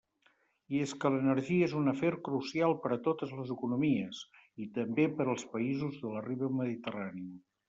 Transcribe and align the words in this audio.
I 0.75 0.79
és 0.83 0.93
que 1.01 1.09
l'energia 1.15 1.67
és 1.67 1.75
un 1.79 1.91
afer 1.91 2.09
crucial 2.27 2.73
per 2.85 2.91
a 2.95 2.97
totes 3.09 3.35
les 3.41 3.53
economies 3.57 4.23
i 4.65 4.69
també 4.79 5.07
per 5.21 5.29
als 5.35 5.45
països 5.53 6.01
de 6.05 6.17
la 6.17 6.25
riba 6.31 6.51
mediterrània. 6.63 7.35